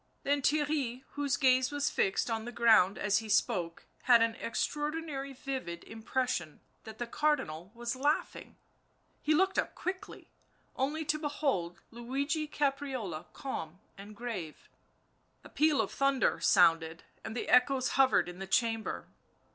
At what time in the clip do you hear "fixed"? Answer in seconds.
1.91-2.31